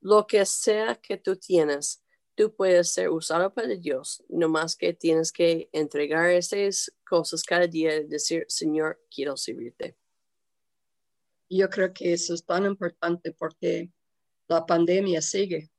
Lo 0.00 0.26
que 0.26 0.44
sea 0.46 0.94
que 0.96 1.16
tú 1.16 1.36
tienes, 1.36 2.02
tú 2.34 2.54
puedes 2.54 2.92
ser 2.92 3.10
usado 3.10 3.52
para 3.52 3.68
Dios, 3.68 4.22
no 4.28 4.48
más 4.48 4.76
que 4.76 4.92
tienes 4.92 5.32
que 5.32 5.68
entregar 5.72 6.30
esas 6.30 6.92
cosas 7.08 7.42
cada 7.42 7.66
día 7.66 7.96
y 7.96 8.04
decir, 8.06 8.44
Señor, 8.48 9.00
quiero 9.10 9.36
servirte. 9.36 9.96
Yo 11.48 11.70
creo 11.70 11.92
que 11.92 12.12
eso 12.12 12.34
es 12.34 12.44
tan 12.44 12.66
importante 12.66 13.32
porque 13.32 13.90
la 14.48 14.66
pandemia 14.66 15.22
sigue, 15.22 15.70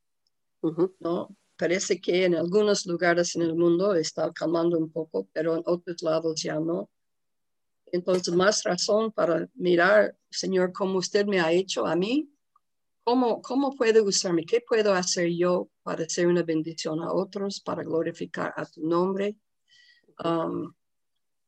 ¿no? 1.00 1.36
Parece 1.56 2.00
que 2.00 2.24
en 2.24 2.34
algunos 2.34 2.86
lugares 2.86 3.34
en 3.34 3.42
el 3.42 3.54
mundo 3.54 3.94
está 3.94 4.32
calmando 4.32 4.78
un 4.78 4.90
poco, 4.90 5.28
pero 5.32 5.56
en 5.56 5.62
otros 5.66 6.02
lados 6.02 6.40
ya 6.42 6.58
no. 6.60 6.88
Entonces, 7.92 8.34
más 8.34 8.62
razón 8.64 9.12
para 9.12 9.48
mirar, 9.54 10.16
Señor, 10.30 10.72
cómo 10.72 10.98
usted 10.98 11.26
me 11.26 11.40
ha 11.40 11.52
hecho 11.52 11.86
a 11.86 11.96
mí, 11.96 12.30
cómo, 13.04 13.40
cómo 13.40 13.74
puede 13.74 14.00
usarme, 14.00 14.44
qué 14.44 14.60
puedo 14.60 14.92
hacer 14.92 15.30
yo 15.30 15.70
para 15.82 16.08
ser 16.08 16.26
una 16.26 16.42
bendición 16.42 17.00
a 17.02 17.12
otros, 17.12 17.60
para 17.60 17.82
glorificar 17.82 18.52
a 18.56 18.66
tu 18.66 18.86
nombre. 18.86 19.36
Um, 20.22 20.74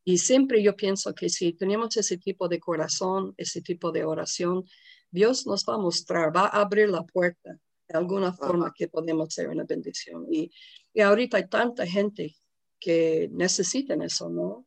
y 0.04 0.18
siempre 0.18 0.62
yo 0.62 0.74
pienso 0.74 1.14
que 1.14 1.28
si 1.28 1.52
tenemos 1.52 1.96
ese 1.96 2.16
tipo 2.16 2.48
de 2.48 2.58
corazón, 2.58 3.34
ese 3.36 3.60
tipo 3.60 3.92
de 3.92 4.04
oración, 4.04 4.64
Dios 5.10 5.46
nos 5.46 5.64
va 5.64 5.74
a 5.74 5.78
mostrar, 5.78 6.34
va 6.34 6.46
a 6.46 6.62
abrir 6.62 6.88
la 6.88 7.04
puerta 7.04 7.58
de 7.88 7.98
alguna 7.98 8.32
forma 8.32 8.72
que 8.74 8.88
podemos 8.88 9.34
ser 9.34 9.48
una 9.48 9.64
bendición. 9.64 10.26
Y, 10.30 10.50
y 10.94 11.00
ahorita 11.00 11.36
hay 11.36 11.48
tanta 11.48 11.86
gente 11.86 12.34
que 12.78 13.28
necesitan 13.32 14.00
eso, 14.02 14.30
¿no? 14.30 14.66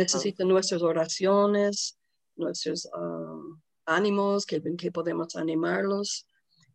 Necesitan 0.00 0.48
nuestras 0.48 0.82
oraciones, 0.82 1.98
nuestros 2.36 2.88
um, 2.96 3.60
ánimos, 3.84 4.46
que, 4.46 4.62
que 4.76 4.90
podemos 4.90 5.36
animarlos. 5.36 6.26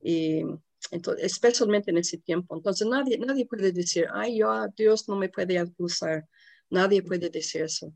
Y 0.02 0.44
entonces, 0.92 1.26
especialmente 1.26 1.92
en 1.92 1.98
ese 1.98 2.18
tiempo. 2.18 2.56
Entonces, 2.56 2.88
nadie, 2.88 3.18
nadie 3.18 3.46
puede 3.46 3.72
decir, 3.72 4.08
ay, 4.14 4.38
yo, 4.40 4.68
Dios 4.78 5.10
no 5.10 5.16
me 5.16 5.30
puede 5.30 5.64
usar. 5.78 6.28
Nadie 6.70 7.02
puede 7.02 7.30
decir 7.30 7.64
eso. 7.64 7.92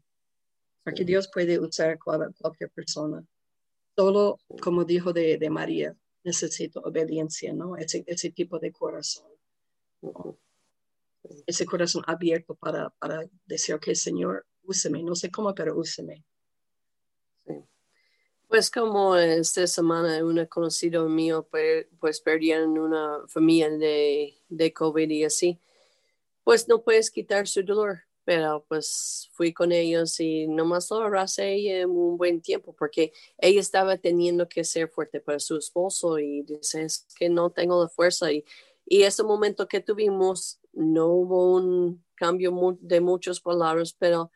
Porque 0.83 1.05
Dios 1.05 1.29
puede 1.31 1.59
usar 1.59 2.00
cualquier 2.00 2.71
persona. 2.71 3.24
Solo, 3.95 4.39
como 4.62 4.86
dijo 4.86 5.13
de, 5.13 5.38
de 5.38 5.50
María, 5.50 5.95
necesito 6.24 6.79
obediencia, 6.81 7.53
¿no? 7.53 7.77
Ese, 7.77 8.03
ese 8.07 8.31
tipo 8.31 8.57
de 8.57 8.71
corazón. 8.71 9.27
Ese 11.45 11.65
corazón 11.65 12.03
abierto 12.07 12.55
para, 12.55 12.89
para 12.91 13.29
decir, 13.45 13.75
ok, 13.75 13.93
Señor, 13.93 14.45
úseme. 14.69 15.03
No 15.03 15.15
sé 15.15 15.29
cómo, 15.29 15.53
pero 15.53 15.77
úseme. 15.77 16.23
Pues 18.47 18.71
como 18.71 19.15
esta 19.15 19.67
semana 19.67 20.23
un 20.25 20.43
conocido 20.47 21.07
mío 21.07 21.47
pues, 21.51 21.85
pues 21.99 22.19
perdieron 22.19 22.79
una 22.79 23.27
familia 23.27 23.69
de, 23.69 24.33
de 24.49 24.73
COVID 24.73 25.07
y 25.09 25.23
así, 25.23 25.59
pues 26.43 26.67
no 26.67 26.81
puedes 26.81 27.11
quitar 27.11 27.47
su 27.47 27.61
dolor, 27.61 27.99
pero 28.23 28.65
pues 28.67 29.29
fui 29.33 29.53
con 29.53 29.71
ellos 29.71 30.19
y 30.19 30.47
nomás 30.47 30.89
lo 30.89 30.97
abracé 30.97 31.85
un 31.85 32.17
buen 32.17 32.41
tiempo 32.41 32.73
porque 32.73 33.13
ella 33.38 33.59
estaba 33.59 33.97
teniendo 33.97 34.49
que 34.49 34.63
ser 34.63 34.89
fuerte 34.89 35.19
para 35.19 35.39
su 35.39 35.55
esposo 35.57 36.17
y 36.17 36.41
dice 36.41 36.81
es 36.81 37.05
que 37.15 37.29
no 37.29 37.51
tengo 37.51 37.83
la 37.83 37.89
fuerza 37.89 38.31
y, 38.31 38.43
y 38.83 39.03
ese 39.03 39.21
momento 39.21 39.67
que 39.67 39.79
tuvimos 39.79 40.59
no 40.73 41.07
hubo 41.07 41.53
un 41.53 42.03
cambio 42.15 42.77
de 42.81 42.99
muchas 42.99 43.39
palabras, 43.39 43.95
pero 43.97 44.31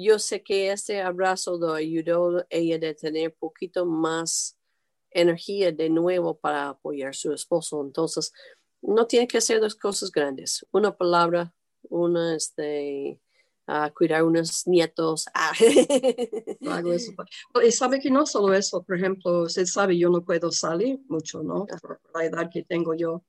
yo 0.00 0.20
sé 0.20 0.42
que 0.44 0.70
ese 0.70 1.00
abrazo 1.00 1.58
lo 1.58 1.72
ayudó 1.72 2.38
a 2.38 2.46
ella 2.50 2.78
de 2.78 2.94
tener 2.94 3.34
poquito 3.34 3.84
más 3.84 4.56
energía 5.10 5.72
de 5.72 5.90
nuevo 5.90 6.38
para 6.38 6.68
apoyar 6.68 7.10
a 7.10 7.12
su 7.12 7.32
esposo. 7.32 7.82
Entonces, 7.82 8.32
no 8.80 9.08
tiene 9.08 9.26
que 9.26 9.40
ser 9.40 9.60
dos 9.60 9.74
cosas 9.74 10.12
grandes. 10.12 10.64
Una 10.70 10.96
palabra, 10.96 11.52
una, 11.82 12.36
este, 12.36 13.20
cuidar 13.94 14.22
unos 14.22 14.66
nietos. 14.66 15.26
Ah. 16.70 16.82
Y 17.64 17.72
sabe 17.72 17.98
que 17.98 18.10
no 18.10 18.26
solo 18.26 18.54
eso, 18.54 18.82
por 18.82 18.96
ejemplo, 18.96 19.42
usted 19.42 19.64
sabe, 19.64 19.96
yo 19.98 20.10
no 20.10 20.24
puedo 20.24 20.52
salir 20.52 21.00
mucho, 21.08 21.42
¿no? 21.42 21.66
Por 21.80 22.00
la 22.14 22.24
edad 22.24 22.50
que 22.52 22.62
tengo 22.62 22.94
yo. 22.94 23.24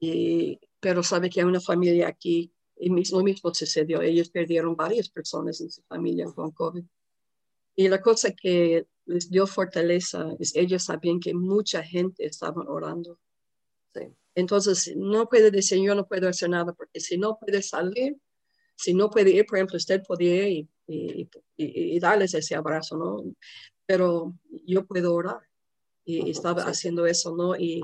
Y, 0.00 0.60
pero 0.80 1.02
sabe 1.02 1.28
que 1.28 1.40
hay 1.40 1.46
una 1.46 1.60
familia 1.60 2.08
aquí 2.08 2.52
y 2.82 2.88
lo 2.88 3.22
mismo 3.22 3.54
sucedió. 3.54 4.02
Ellos 4.02 4.28
perdieron 4.28 4.74
varias 4.74 5.08
personas 5.08 5.60
en 5.60 5.70
su 5.70 5.82
familia 5.82 6.26
con 6.26 6.50
COVID. 6.50 6.84
Y 7.76 7.88
la 7.88 8.02
cosa 8.02 8.32
que 8.32 8.88
les 9.06 9.30
dio 9.30 9.46
fortaleza 9.46 10.34
es 10.40 10.56
ellos 10.56 10.82
sabían 10.82 11.20
que 11.20 11.32
mucha 11.32 11.84
gente 11.84 12.26
estaba 12.26 12.62
orando. 12.66 13.18
Entonces, 14.34 14.94
no 14.96 15.28
puede 15.28 15.50
decir, 15.52 15.78
yo 15.80 15.94
no 15.94 16.08
puedo 16.08 16.28
hacer 16.28 16.50
nada, 16.50 16.72
porque 16.72 16.98
si 16.98 17.18
no 17.18 17.38
puede 17.38 17.62
salir, 17.62 18.16
si 18.74 18.94
no 18.94 19.10
puede 19.10 19.30
ir, 19.30 19.46
por 19.46 19.58
ejemplo, 19.58 19.76
usted 19.76 20.02
podía 20.02 20.48
ir 20.48 20.68
y, 20.88 21.28
y, 21.56 22.00
darles 22.00 22.34
ese 22.34 22.56
abrazo, 22.56 22.96
¿no? 22.96 23.22
Pero 23.86 24.34
yo 24.66 24.84
puedo 24.86 25.14
orar. 25.14 25.40
Y 26.04 26.30
estaba 26.30 26.64
haciendo 26.64 27.06
eso, 27.06 27.36
¿no? 27.36 27.54
Y, 27.54 27.80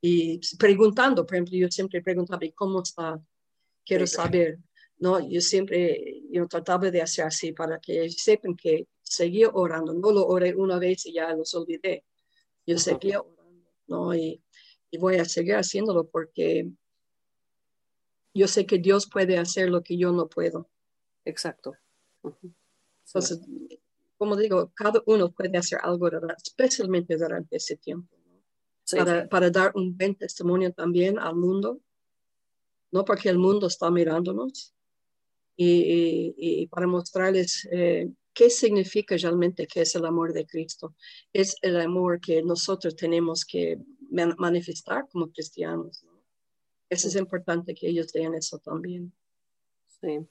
y 0.00 0.40
preguntando, 0.56 1.26
por 1.26 1.34
ejemplo, 1.34 1.58
yo 1.58 1.68
siempre 1.68 2.00
preguntaba, 2.00 2.44
¿y 2.46 2.52
cómo 2.52 2.80
está? 2.80 3.20
Quiero 3.84 4.06
saber, 4.06 4.58
¿no? 4.98 5.20
Yo 5.28 5.40
siempre, 5.40 6.22
yo 6.30 6.46
trataba 6.46 6.90
de 6.90 7.02
hacer 7.02 7.24
así 7.24 7.52
para 7.52 7.78
que 7.80 8.10
sepan 8.10 8.56
que 8.56 8.88
seguía 9.02 9.48
orando, 9.48 9.92
no 9.94 10.12
lo 10.12 10.26
oré 10.26 10.54
una 10.54 10.78
vez 10.78 11.06
y 11.06 11.14
ya 11.14 11.34
los 11.34 11.54
olvidé, 11.54 12.04
yo 12.66 12.78
seguía 12.78 13.20
orando, 13.20 13.68
¿no? 13.86 14.14
Y, 14.14 14.42
y 14.90 14.98
voy 14.98 15.16
a 15.16 15.24
seguir 15.24 15.54
haciéndolo 15.54 16.08
porque 16.08 16.70
yo 18.34 18.48
sé 18.48 18.66
que 18.66 18.78
Dios 18.78 19.08
puede 19.10 19.38
hacer 19.38 19.70
lo 19.70 19.82
que 19.82 19.96
yo 19.96 20.12
no 20.12 20.28
puedo. 20.28 20.70
Exacto. 21.24 21.74
Entonces, 23.06 23.40
como 24.16 24.36
digo, 24.36 24.72
cada 24.74 25.02
uno 25.06 25.32
puede 25.32 25.58
hacer 25.58 25.78
algo, 25.82 26.08
especialmente 26.44 27.16
durante 27.16 27.56
ese 27.56 27.76
tiempo, 27.76 28.16
para, 28.90 29.28
para, 29.28 29.50
dar 29.50 29.72
un 29.74 29.96
buen 29.96 30.14
testimonio 30.14 30.72
también 30.72 31.18
al 31.18 31.34
mundo, 31.34 31.80
no 32.92 33.04
porque 33.04 33.28
el 33.28 33.38
mundo 33.38 33.66
está 33.66 33.90
mirándonos, 33.90 34.74
y, 35.56 36.66
para 36.68 36.86
mostrarles 36.86 37.68
eh, 37.70 38.10
qué 38.34 38.50
significa 38.50 39.16
realmente 39.16 39.66
que 39.66 39.82
es 39.82 39.94
el 39.94 40.06
amor 40.06 40.32
de 40.32 40.46
Cristo. 40.46 40.94
Es 41.32 41.56
el 41.62 41.80
amor 41.80 42.20
que 42.20 42.42
nosotros 42.42 42.96
tenemos 42.96 43.44
que 43.44 43.78
manifestar 44.10 45.08
como 45.10 45.30
cristianos. 45.30 46.04
Eso 46.88 47.08
es 47.08 47.16
importante 47.16 47.74
que 47.74 47.88
ellos 47.88 48.12
vean 48.12 48.34
eso 48.34 48.58
también. 48.58 49.12
Sí, 50.00 50.26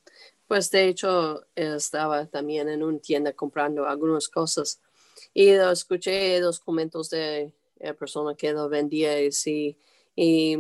pues 0.48 0.70
de 0.70 0.89
hecho 0.89 1.46
estaba 1.56 2.25
también 2.25 2.68
en 2.68 2.84
una 2.84 3.00
tienda 3.00 3.32
comprando 3.32 3.86
algunas 3.86 4.27
cosas 4.27 4.82
y 5.34 5.48
escuché 5.48 6.41
los 6.41 6.60
comentarios 6.60 7.10
de 7.10 7.53
la 7.80 7.94
persona 7.94 8.36
que 8.36 8.51
lo 8.51 8.68
vendía 8.68 9.22
y 9.22 9.32
sí, 9.32 9.77
y 10.13 10.58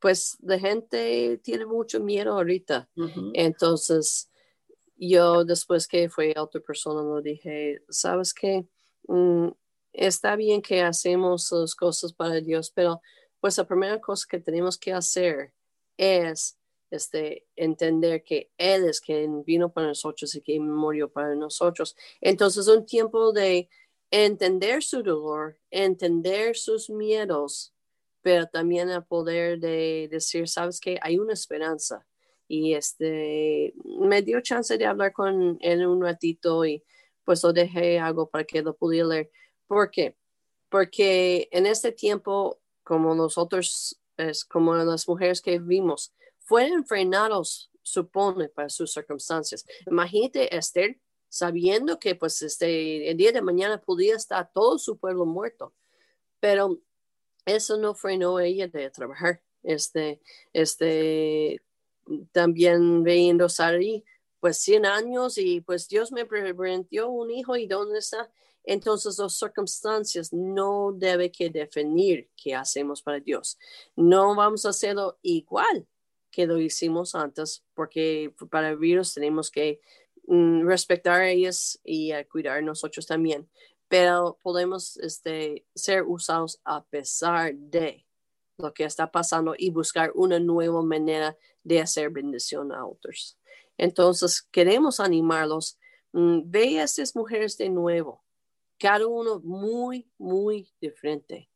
pues 0.00 0.36
la 0.40 0.58
gente 0.58 1.38
tiene 1.42 1.66
mucho 1.66 2.00
miedo 2.00 2.32
ahorita. 2.32 2.88
Entonces, 3.34 4.30
yo 4.96 5.44
después 5.44 5.86
que 5.86 6.08
fue 6.08 6.34
otra 6.36 6.60
persona, 6.60 7.02
lo 7.02 7.20
dije, 7.20 7.82
¿sabes 7.88 8.34
qué? 8.34 8.66
Mm, 9.06 9.48
está 9.92 10.36
bien 10.36 10.62
que 10.62 10.82
hacemos 10.82 11.50
las 11.52 11.74
cosas 11.74 12.12
para 12.12 12.40
Dios, 12.40 12.70
pero 12.70 13.00
pues 13.40 13.56
la 13.58 13.66
primera 13.66 14.00
cosa 14.00 14.26
que 14.28 14.40
tenemos 14.40 14.76
que 14.78 14.92
hacer 14.92 15.54
es 15.96 16.58
este, 16.90 17.46
entender 17.56 18.22
que 18.24 18.50
Él 18.56 18.84
es 18.84 19.00
quien 19.00 19.44
vino 19.44 19.72
para 19.72 19.88
nosotros 19.88 20.34
y 20.34 20.40
que 20.40 20.58
murió 20.58 21.10
para 21.10 21.34
nosotros. 21.34 21.96
Entonces, 22.20 22.66
un 22.68 22.86
tiempo 22.86 23.32
de 23.32 23.68
entender 24.10 24.82
su 24.82 25.02
dolor, 25.02 25.58
entender 25.70 26.56
sus 26.56 26.88
miedos, 26.88 27.74
pero 28.28 28.46
también 28.46 28.90
el 28.90 29.02
poder 29.04 29.58
de 29.58 30.06
decir, 30.10 30.46
sabes 30.50 30.80
que 30.80 30.98
hay 31.00 31.18
una 31.18 31.32
esperanza. 31.32 32.06
Y 32.46 32.74
este, 32.74 33.72
me 33.86 34.20
dio 34.20 34.42
chance 34.42 34.76
de 34.76 34.84
hablar 34.84 35.14
con 35.14 35.56
él 35.62 35.86
un 35.86 36.02
ratito 36.02 36.66
y 36.66 36.84
pues 37.24 37.42
lo 37.42 37.54
dejé 37.54 37.98
algo 37.98 38.28
para 38.28 38.44
que 38.44 38.60
lo 38.60 38.76
pudiera 38.76 39.08
leer. 39.08 39.30
¿Por 39.66 39.90
qué? 39.90 40.14
Porque 40.68 41.48
en 41.52 41.64
este 41.64 41.90
tiempo, 41.90 42.60
como 42.82 43.14
nosotros, 43.14 43.98
es 44.18 44.44
como 44.44 44.74
las 44.74 45.08
mujeres 45.08 45.40
que 45.40 45.58
vimos, 45.58 46.12
fueron 46.40 46.84
frenados, 46.84 47.70
supone, 47.80 48.50
para 48.50 48.68
sus 48.68 48.92
circunstancias. 48.92 49.64
Imagínate 49.86 50.54
Esther 50.54 51.00
sabiendo 51.30 51.98
que 51.98 52.14
pues 52.14 52.42
este, 52.42 53.10
el 53.10 53.16
día 53.16 53.32
de 53.32 53.40
mañana 53.40 53.80
podía 53.80 54.16
estar 54.16 54.52
todo 54.52 54.78
su 54.78 54.98
pueblo 54.98 55.24
muerto, 55.24 55.74
pero 56.40 56.78
eso 57.48 57.76
no 57.76 57.94
frenó 57.94 58.40
ella 58.40 58.68
de 58.68 58.90
trabajar. 58.90 59.42
Este, 59.62 60.20
este, 60.52 61.62
también 62.32 63.02
viendo 63.02 63.48
Sari, 63.48 64.04
pues 64.40 64.58
100 64.58 64.86
años 64.86 65.38
y 65.38 65.60
pues 65.60 65.88
Dios 65.88 66.12
me 66.12 66.24
prometió 66.24 67.08
un 67.08 67.30
hijo 67.30 67.56
y 67.56 67.66
dónde 67.66 67.98
está. 67.98 68.30
Entonces 68.64 69.18
las 69.18 69.38
circunstancias 69.38 70.32
no 70.32 70.92
debe 70.92 71.32
que 71.32 71.50
definir 71.50 72.28
qué 72.36 72.54
hacemos 72.54 73.02
para 73.02 73.20
Dios. 73.20 73.58
No 73.96 74.34
vamos 74.34 74.66
a 74.66 74.70
hacerlo 74.70 75.18
igual 75.22 75.86
que 76.30 76.46
lo 76.46 76.58
hicimos 76.58 77.14
antes, 77.14 77.64
porque 77.74 78.34
para 78.50 78.74
virus 78.74 79.14
tenemos 79.14 79.50
que 79.50 79.80
mm, 80.26 80.66
respetar 80.66 81.22
a 81.22 81.30
ellos 81.30 81.80
y 81.82 82.12
cuidar 82.30 82.62
nosotros 82.62 83.06
también 83.06 83.48
pero 83.88 84.38
podemos 84.42 84.96
este, 84.98 85.66
ser 85.74 86.04
usados 86.04 86.60
a 86.64 86.84
pesar 86.84 87.54
de 87.54 88.06
lo 88.58 88.74
que 88.74 88.84
está 88.84 89.10
pasando 89.10 89.54
y 89.56 89.70
buscar 89.70 90.12
una 90.14 90.38
nueva 90.38 90.82
manera 90.82 91.36
de 91.62 91.80
hacer 91.80 92.10
bendición 92.10 92.72
a 92.72 92.86
otros. 92.86 93.38
Entonces, 93.76 94.42
queremos 94.42 95.00
animarlos. 95.00 95.78
Mm, 96.12 96.40
ve 96.44 96.80
a 96.80 96.84
estas 96.84 97.14
mujeres 97.14 97.56
de 97.56 97.70
nuevo, 97.70 98.24
cada 98.78 99.06
uno 99.06 99.40
muy, 99.40 100.10
muy 100.18 100.72
diferente, 100.80 101.50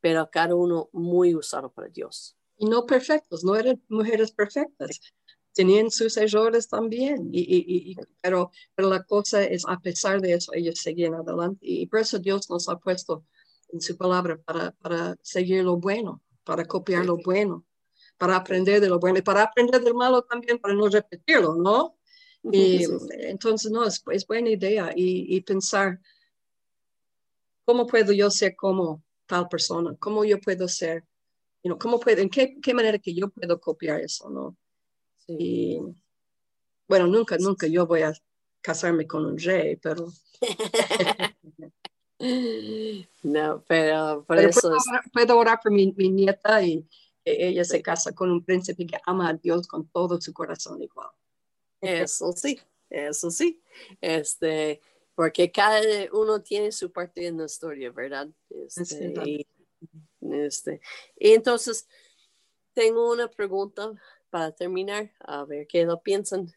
pero 0.00 0.28
cada 0.30 0.54
uno 0.54 0.88
muy 0.92 1.34
usado 1.34 1.72
para 1.72 1.88
Dios. 1.88 2.36
Y 2.56 2.66
no 2.66 2.86
perfectos, 2.86 3.44
no 3.44 3.56
eran 3.56 3.82
mujeres 3.88 4.32
perfectas 4.32 5.00
tenían 5.52 5.90
sus 5.90 6.16
errores 6.16 6.68
también, 6.68 7.30
y, 7.32 7.96
pero, 8.22 8.50
pero 8.74 8.88
la 8.88 9.02
cosa 9.02 9.42
es, 9.44 9.64
a 9.66 9.78
pesar 9.80 10.20
de 10.20 10.34
eso, 10.34 10.52
ellos 10.54 10.78
seguían 10.78 11.14
adelante. 11.14 11.58
Y 11.62 11.86
por 11.86 12.00
eso 12.00 12.18
Dios 12.18 12.48
nos 12.48 12.68
ha 12.68 12.76
puesto 12.76 13.24
en 13.70 13.80
su 13.80 13.96
palabra 13.96 14.38
para, 14.38 14.72
para 14.72 15.16
seguir 15.22 15.64
lo 15.64 15.76
bueno, 15.76 16.22
para 16.44 16.64
copiar 16.64 17.04
lo 17.04 17.16
bueno, 17.16 17.64
para 18.16 18.36
aprender 18.36 18.80
de 18.80 18.88
lo 18.88 18.98
bueno 18.98 19.18
y 19.18 19.22
para 19.22 19.42
aprender 19.42 19.82
del 19.82 19.94
malo 19.94 20.22
también, 20.22 20.58
para 20.58 20.74
no 20.74 20.88
repetirlo, 20.88 21.56
¿no? 21.56 21.98
Y 22.42 22.84
entonces, 23.10 23.70
no, 23.70 23.84
es, 23.84 24.02
es 24.10 24.26
buena 24.26 24.50
idea 24.50 24.92
y, 24.94 25.40
pensar, 25.42 26.00
¿cómo 27.64 27.86
puedo 27.86 28.12
yo 28.12 28.30
ser 28.30 28.54
como 28.56 29.02
tal 29.26 29.48
persona? 29.48 29.94
¿Cómo 29.98 30.24
yo 30.24 30.40
puedo 30.40 30.68
ser? 30.68 31.04
You 31.62 31.70
know, 31.70 31.78
¿cómo 31.78 31.98
puedo, 31.98 32.22
¿En 32.22 32.30
qué, 32.30 32.56
qué 32.62 32.72
manera 32.72 32.98
que 32.98 33.12
yo 33.12 33.28
puedo 33.28 33.60
copiar 33.60 34.00
eso? 34.00 34.30
¿no? 34.30 34.56
Y 35.28 35.78
bueno, 36.88 37.06
nunca, 37.06 37.36
nunca 37.38 37.66
yo 37.66 37.86
voy 37.86 38.02
a 38.02 38.12
casarme 38.62 39.06
con 39.06 39.26
un 39.26 39.38
rey, 39.38 39.76
pero... 39.76 40.10
no, 43.22 43.64
pero 43.68 44.24
por 44.26 44.38
eso... 44.38 44.74
Puedo 45.12 45.38
orar, 45.38 45.60
por 45.62 45.70
mi, 45.70 45.92
nieta 45.92 46.62
y 46.62 46.88
ella 47.24 47.64
se 47.64 47.82
casa 47.82 48.14
con 48.14 48.30
un 48.30 48.42
príncipe 48.42 48.86
que 48.86 48.98
ama 49.04 49.28
a 49.28 49.34
Dios 49.34 49.68
con 49.68 49.86
todo 49.88 50.18
su 50.20 50.32
corazón 50.32 50.82
igual. 50.82 51.10
Eso 51.80 52.32
sí, 52.32 52.58
eso 52.88 53.30
sí. 53.30 53.62
Este, 54.00 54.80
porque 55.14 55.52
cada 55.52 55.80
uno 56.12 56.42
tiene 56.42 56.72
su 56.72 56.90
parte 56.90 57.26
en 57.26 57.36
la 57.36 57.44
historia, 57.44 57.90
¿verdad? 57.90 58.28
Este, 58.48 59.12
y, 59.26 59.46
este, 60.20 60.80
y 61.16 61.32
entonces, 61.32 61.86
tengo 62.72 63.12
una 63.12 63.28
pregunta 63.28 63.92
para 64.30 64.52
terminar, 64.52 65.12
a 65.20 65.44
ver 65.44 65.66
qué 65.66 65.84
lo 65.84 66.02
piensan. 66.02 66.52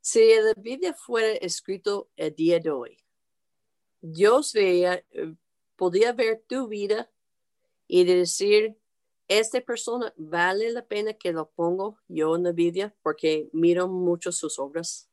Si 0.00 0.20
la 0.36 0.54
Biblia 0.56 0.94
fuera 0.94 1.32
escrito 1.32 2.08
el 2.16 2.34
día 2.34 2.60
de 2.60 2.70
hoy, 2.70 2.98
Dios 4.00 4.52
veía, 4.52 5.04
podía 5.76 6.12
ver 6.12 6.44
tu 6.46 6.68
vida 6.68 7.10
y 7.88 8.04
decir, 8.04 8.76
esta 9.28 9.60
persona 9.60 10.12
vale 10.16 10.70
la 10.70 10.84
pena 10.84 11.14
que 11.14 11.32
lo 11.32 11.50
pongo 11.50 11.98
yo 12.08 12.36
en 12.36 12.44
la 12.44 12.52
Biblia 12.52 12.94
porque 13.02 13.48
miro 13.52 13.88
mucho 13.88 14.30
sus 14.30 14.58
obras. 14.58 15.08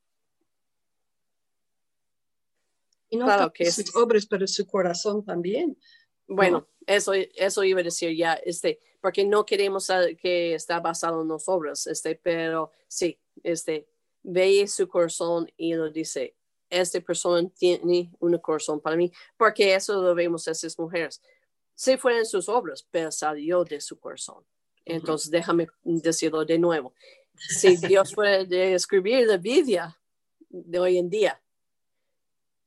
Y 3.10 3.18
no 3.18 3.26
claro 3.26 3.54
que 3.54 3.72
sus 3.72 3.96
obras, 3.96 4.26
pero 4.26 4.48
su 4.48 4.66
corazón 4.66 5.24
también. 5.24 5.78
Bueno, 6.28 6.68
eso, 6.86 7.14
eso 7.14 7.64
iba 7.64 7.80
a 7.80 7.84
decir 7.84 8.16
ya, 8.16 8.34
este, 8.34 8.80
porque 9.04 9.26
no 9.26 9.46
queremos 9.46 9.90
que 10.22 10.56
está 10.56 10.80
basado 10.80 11.24
en 11.24 11.28
las 11.28 11.50
obras, 11.50 11.88
este, 11.88 12.16
pero 12.16 12.72
sí, 12.88 13.20
este, 13.44 13.86
ve 14.22 14.66
su 14.66 14.88
corazón 14.88 15.52
y 15.58 15.74
lo 15.74 15.90
dice, 15.90 16.38
esta 16.70 17.02
persona 17.02 17.50
tiene 17.50 18.14
un 18.22 18.38
corazón 18.38 18.80
para 18.80 18.96
mí, 18.96 19.12
porque 19.36 19.76
eso 19.76 20.02
lo 20.02 20.16
vemos 20.16 20.48
a 20.48 20.52
esas 20.52 20.80
mujeres. 20.80 21.22
Sí 21.76 21.98
fueron 21.98 22.26
sus 22.26 22.48
obras, 22.48 22.88
pero 22.90 23.12
salió 23.12 23.66
de 23.66 23.82
su 23.82 24.00
corazón. 24.00 24.46
Entonces, 24.86 25.30
déjame 25.30 25.68
decirlo 25.84 26.46
de 26.46 26.58
nuevo. 26.58 26.94
Si 27.36 27.76
Dios 27.86 28.14
puede 28.16 28.74
escribir 28.74 29.28
la 29.28 29.36
Biblia 29.36 30.00
de 30.48 30.80
hoy 30.80 30.98
en 30.98 31.10
día, 31.10 31.44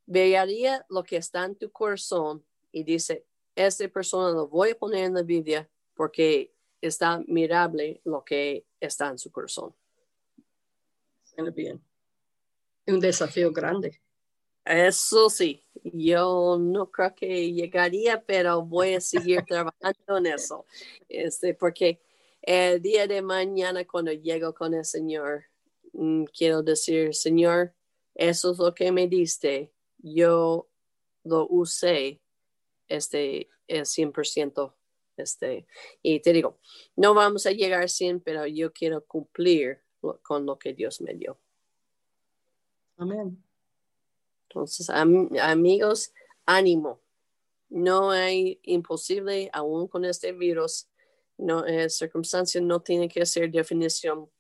vería 0.05 0.85
lo 0.91 1.03
que 1.03 1.17
está 1.17 1.47
en 1.47 1.57
tu 1.57 1.73
corazón 1.73 2.45
y 2.71 2.85
dice, 2.85 3.25
esta 3.55 3.89
persona 3.89 4.33
lo 4.33 4.49
voy 4.49 4.73
a 4.73 4.79
poner 4.79 5.05
en 5.05 5.15
la 5.15 5.23
Biblia 5.23 5.67
porque 5.97 6.53
está 6.81 7.23
mirable 7.27 8.01
lo 8.05 8.25
que 8.25 8.67
está 8.79 9.09
en 9.09 9.19
su 9.19 9.33
corazón. 9.33 9.75
Suena 11.25 11.51
bien. 11.51 11.83
Un 12.87 13.01
desafío 13.01 13.53
grande. 13.53 14.01
Eso 14.65 15.31
sí, 15.31 15.65
yo 15.85 16.59
no 16.59 16.91
creo 16.91 17.15
que 17.15 17.53
llegaría, 17.53 18.23
pero 18.25 18.63
voy 18.63 18.95
a 18.95 19.01
seguir 19.01 19.43
trabajando 19.49 20.19
en 20.19 20.27
eso. 20.27 20.67
Este, 21.09 21.55
porque 21.55 22.01
el 22.43 22.83
día 22.83 23.07
de 23.07 23.23
mañana 23.23 23.85
cuando 23.85 24.13
llego 24.13 24.55
con 24.55 24.75
el 24.75 24.85
Señor, 24.85 25.45
mm, 25.93 26.25
quiero 26.37 26.63
decir, 26.63 27.15
Señor, 27.15 27.75
eso 28.15 28.53
es 28.53 28.59
lo 28.59 28.75
que 28.75 28.91
me 28.91 29.07
diste. 29.09 29.73
Yo 29.99 30.69
lo 31.23 31.47
usé 31.49 32.21
este, 32.89 33.49
el 33.69 33.85
100% 33.85 34.75
Este, 35.17 35.67
y 36.03 36.21
te 36.21 36.33
digo, 36.33 36.59
no 36.95 37.15
vamos 37.15 37.47
a 37.47 37.53
llegar 37.53 37.83
a 37.83 37.89
100, 37.89 38.21
pero 38.21 38.47
yo 38.47 38.73
quiero 38.73 39.05
cumplir 39.05 39.81
con 40.23 40.47
lo 40.47 40.59
que 40.59 40.75
Dios 40.75 41.01
me 41.01 41.15
dio. 41.15 41.39
Amén. 42.97 43.43
Entonces, 44.49 44.89
amigos, 44.91 46.13
ánimo. 46.45 47.01
No 47.69 48.11
hay 48.11 48.61
imposible 48.63 49.51
aún 49.53 49.89
con 49.89 50.05
este 50.05 50.33
virus. 50.33 50.89
No, 51.37 51.67
eh, 51.67 51.91
circunstancias 51.91 52.63
no 52.63 52.81
tienen 52.81 53.09
que 53.09 53.27
ser 53.27 53.51
definición. 53.51 54.31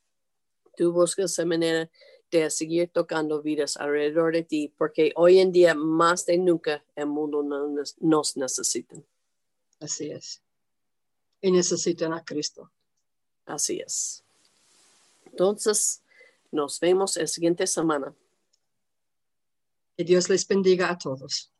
Tú 0.76 0.92
buscas 0.92 1.32
esa 1.32 1.44
manera 1.44 1.90
de 2.30 2.50
seguir 2.50 2.88
tocando 2.88 3.42
vidas 3.42 3.76
alrededor 3.76 4.32
de 4.32 4.42
ti, 4.42 4.72
porque 4.76 5.12
hoy 5.16 5.38
en 5.38 5.52
día 5.52 5.74
más 5.74 6.26
de 6.26 6.38
nunca 6.38 6.84
el 6.94 7.06
mundo 7.06 7.42
nos, 7.42 7.96
nos 8.00 8.36
necesita. 8.36 8.96
Así 9.80 10.10
es. 10.10 10.42
Y 11.40 11.52
necesitan 11.52 12.12
a 12.12 12.24
Cristo. 12.24 12.70
Así 13.44 13.80
es. 13.80 14.24
Entonces, 15.26 16.02
nos 16.50 16.80
vemos 16.80 17.16
la 17.16 17.26
siguiente 17.26 17.66
semana. 17.66 18.14
Que 19.96 20.04
Dios 20.04 20.28
les 20.28 20.46
bendiga 20.46 20.90
a 20.90 20.98
todos. 20.98 21.50